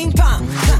[0.00, 0.46] ping pong.
[0.48, 0.79] Ha.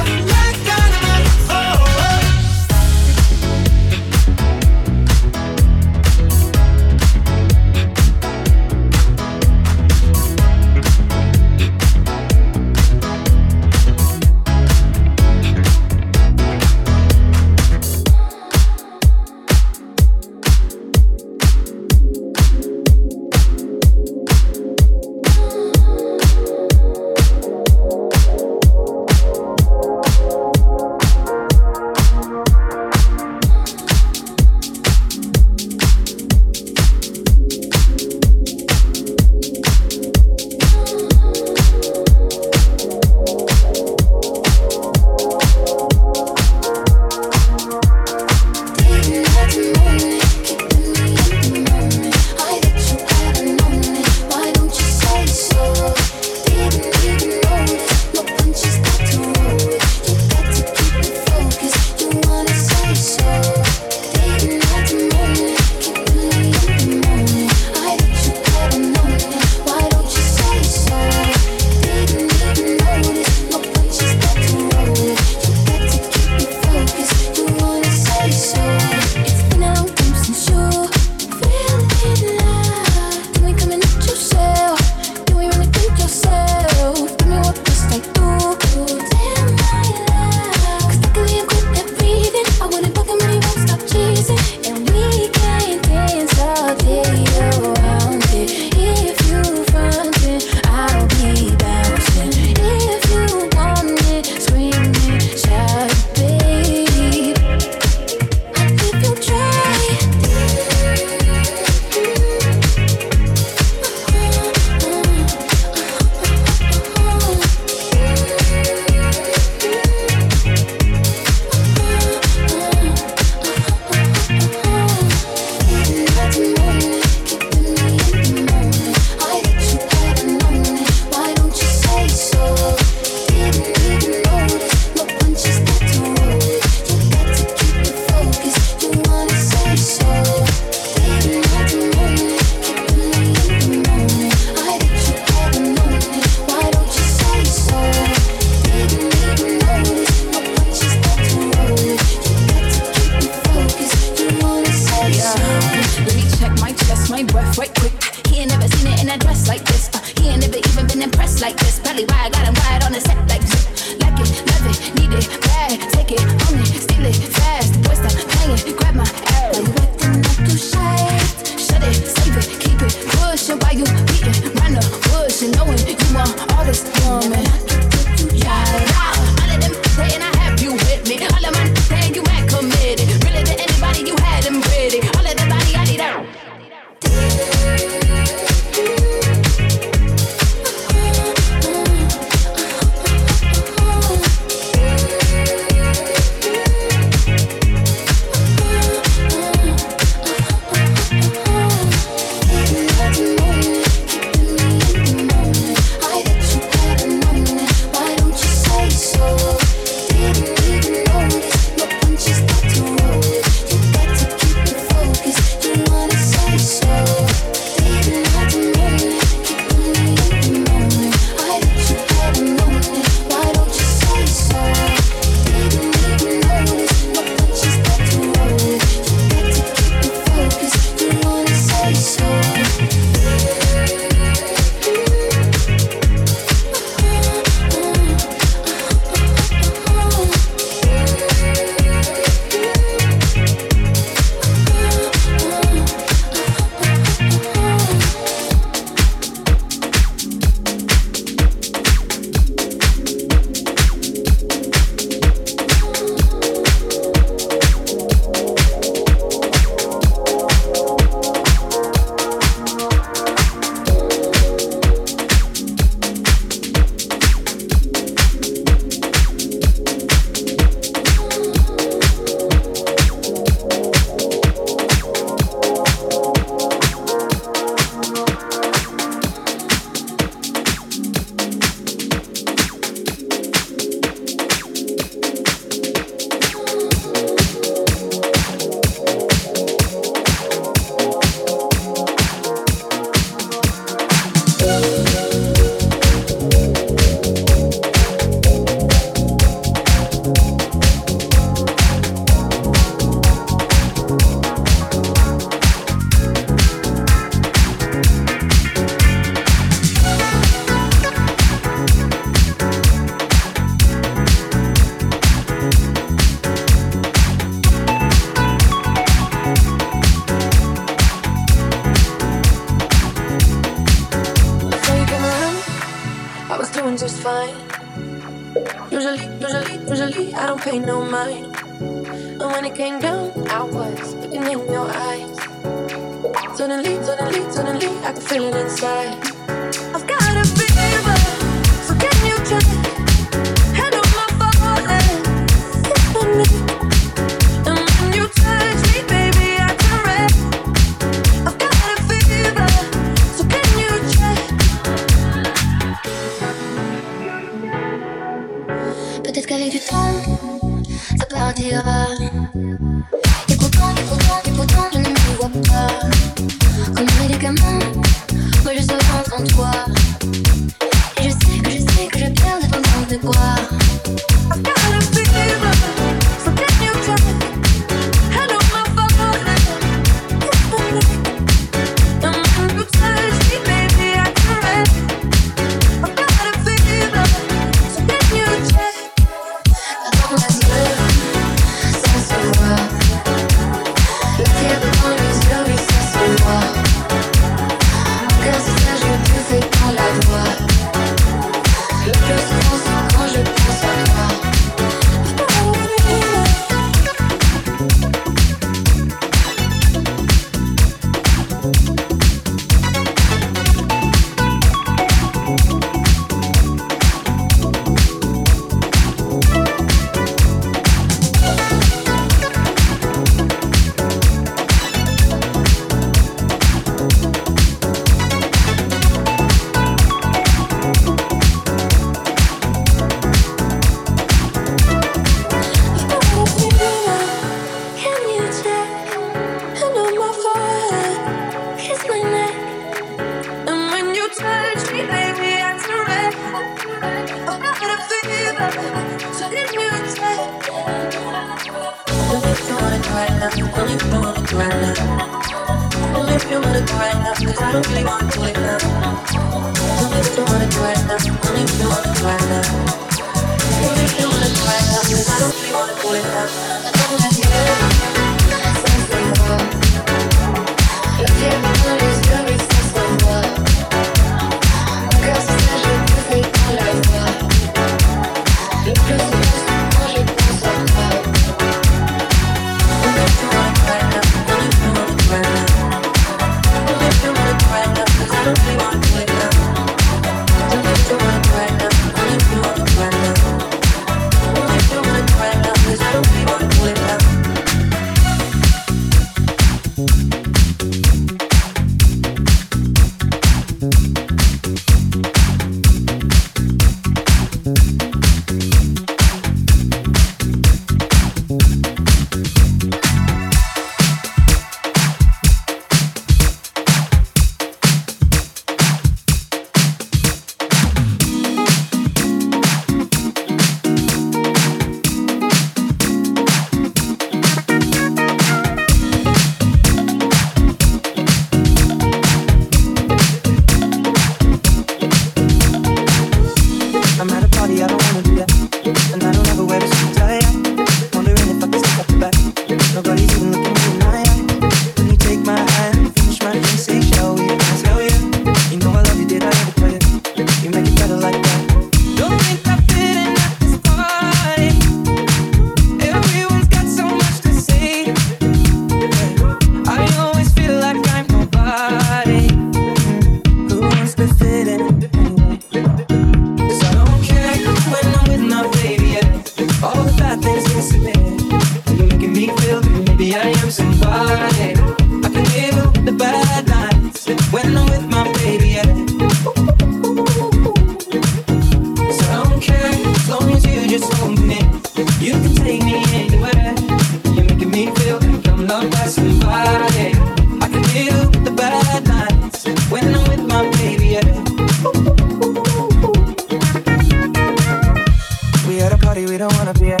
[599.20, 600.00] party we don't wanna be at.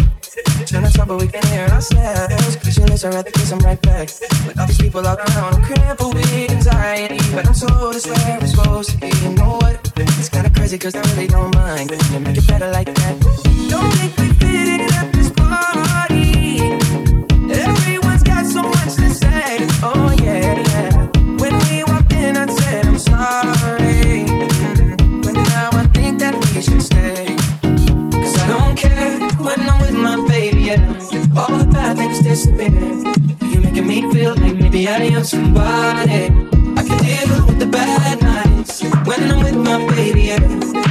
[0.66, 2.56] Turn the top, but we can hear ourselves.
[2.56, 4.08] Pictureless, I'd rather kiss, I'm right back.
[4.46, 7.18] With all these people all around, I'm crippled with anxiety.
[7.34, 9.08] But I'm told it's where it's supposed to be.
[9.22, 9.92] You know what?
[9.96, 11.90] It's kinda crazy, cause I really don't mind.
[11.90, 13.14] Can you make it better like that?
[13.68, 15.99] Don't make me fit in up this far.
[32.30, 32.70] disappear.
[33.50, 36.26] You're making me feel like maybe I am somebody.
[36.78, 40.22] I can deal with the bad nights when I'm with my baby.
[40.30, 40.89] Yeah.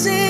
[0.00, 0.29] See.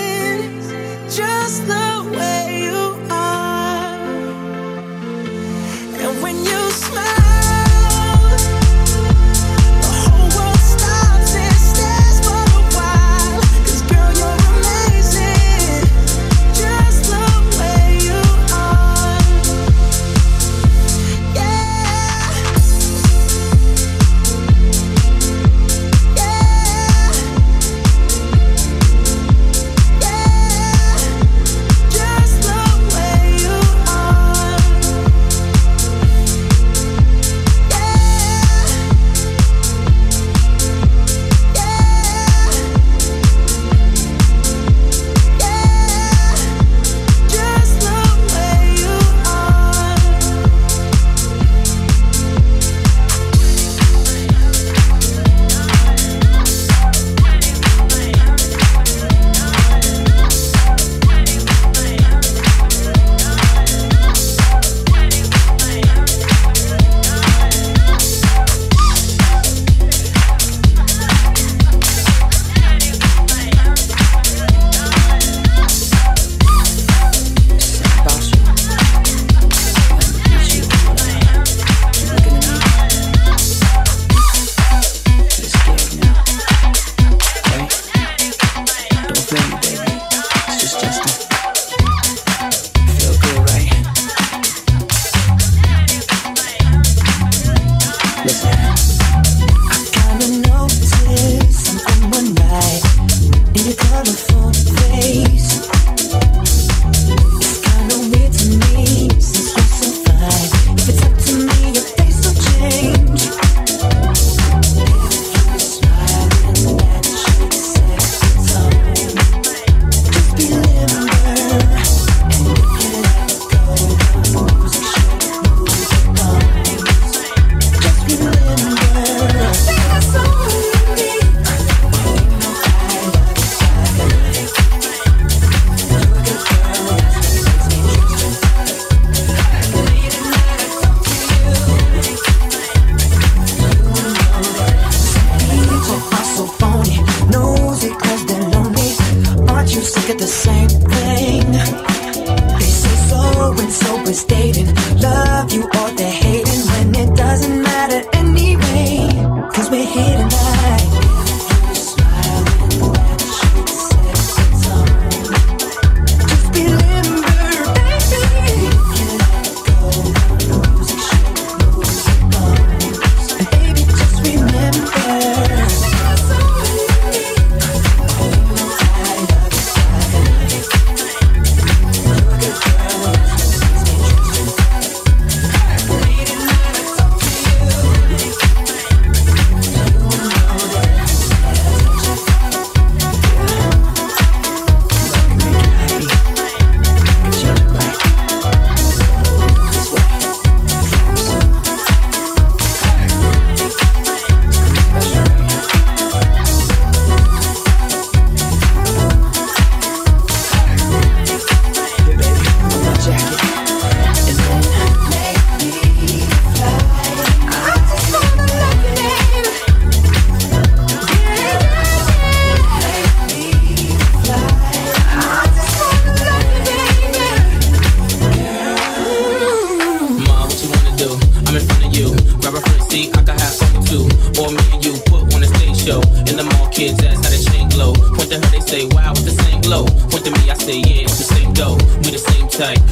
[242.61, 242.90] thing.